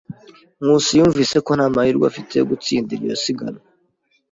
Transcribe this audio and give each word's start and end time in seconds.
Nkusi 0.63 0.91
yumvise 0.99 1.35
ko 1.45 1.51
nta 1.57 1.67
mahirwe 1.75 2.05
afite 2.11 2.33
yo 2.37 2.47
gutsinda 2.51 2.89
iryo 2.93 3.13
siganwa. 3.23 3.63